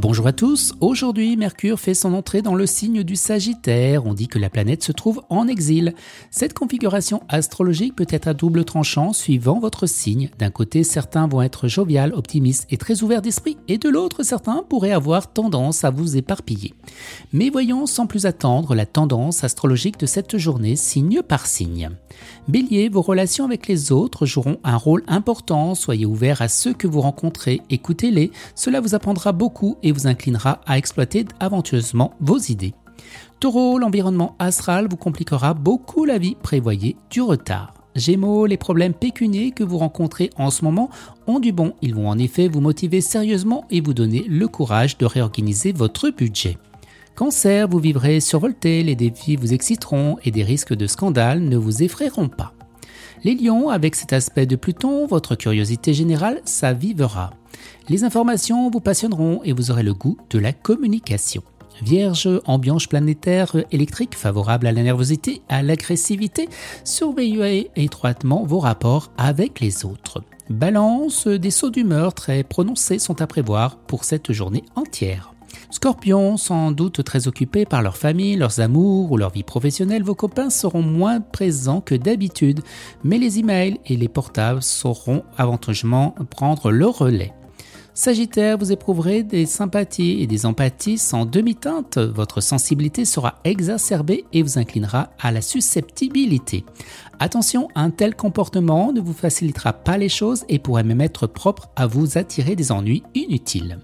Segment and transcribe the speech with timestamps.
[0.00, 4.28] Bonjour à tous, aujourd'hui Mercure fait son entrée dans le signe du Sagittaire, on dit
[4.28, 5.92] que la planète se trouve en exil.
[6.30, 10.30] Cette configuration astrologique peut être à double tranchant suivant votre signe.
[10.38, 14.62] D'un côté certains vont être jovial, optimistes et très ouverts d'esprit, et de l'autre certains
[14.68, 16.74] pourraient avoir tendance à vous éparpiller.
[17.32, 21.90] Mais voyons sans plus attendre la tendance astrologique de cette journée signe par signe.
[22.46, 26.86] Bélier, vos relations avec les autres joueront un rôle important, soyez ouverts à ceux que
[26.86, 32.74] vous rencontrez, écoutez-les, cela vous apprendra beaucoup vous inclinera à exploiter aventureusement vos idées.
[33.40, 37.74] Taureau, l'environnement astral vous compliquera beaucoup la vie, prévoyez du retard.
[37.94, 40.90] Gémeaux, les problèmes pécuniers que vous rencontrez en ce moment
[41.26, 41.74] ont du bon.
[41.82, 46.10] Ils vont en effet vous motiver sérieusement et vous donner le courage de réorganiser votre
[46.10, 46.58] budget.
[47.16, 51.82] Cancer, vous vivrez survolté, les défis vous exciteront et des risques de scandale ne vous
[51.82, 52.52] effrayeront pas.
[53.24, 57.30] Les lions, avec cet aspect de Pluton, votre curiosité générale s'avivera.
[57.88, 61.42] Les informations vous passionneront et vous aurez le goût de la communication.
[61.82, 66.48] Vierge, ambiance planétaire électrique favorable à la nervosité, à l'agressivité,
[66.84, 70.22] surveillez étroitement vos rapports avec les autres.
[70.50, 75.34] Balance, des sauts d'humeur très prononcés sont à prévoir pour cette journée entière.
[75.70, 80.14] Scorpion, sans doute très occupés par leur famille, leurs amours ou leur vie professionnelle, vos
[80.14, 82.60] copains seront moins présents que d'habitude,
[83.04, 87.34] mais les emails et les portables sauront avantageusement prendre le relais.
[87.98, 91.98] Sagittaire, vous éprouverez des sympathies et des empathies sans demi-teinte.
[91.98, 96.64] Votre sensibilité sera exacerbée et vous inclinera à la susceptibilité.
[97.18, 101.70] Attention, un tel comportement ne vous facilitera pas les choses et pourrait même être propre
[101.74, 103.80] à vous attirer des ennuis inutiles.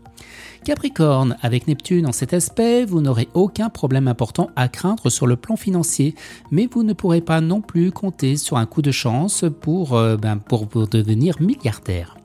[0.64, 5.34] Capricorne, avec Neptune en cet aspect, vous n'aurez aucun problème important à craindre sur le
[5.34, 6.14] plan financier,
[6.52, 10.16] mais vous ne pourrez pas non plus compter sur un coup de chance pour, euh,
[10.16, 10.38] ben,
[10.92, 12.16] devenir milliardaire.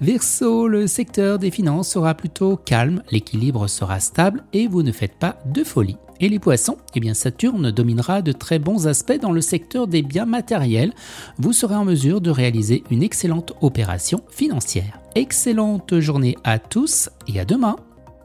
[0.00, 5.14] Verseau, le secteur des finances sera plutôt calme, l'équilibre sera stable et vous ne faites
[5.14, 5.96] pas de folie.
[6.20, 10.02] Et les poissons, eh bien Saturne dominera de très bons aspects dans le secteur des
[10.02, 10.92] biens matériels.
[11.38, 15.00] Vous serez en mesure de réaliser une excellente opération financière.
[15.16, 17.76] Excellente journée à tous et à demain.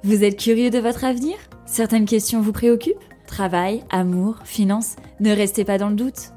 [0.04, 1.38] Vous êtes curieux de votre avenir?
[1.66, 2.96] Certaines questions vous préoccupent?
[3.26, 6.37] Travail, amour, finances Ne restez pas dans le doute.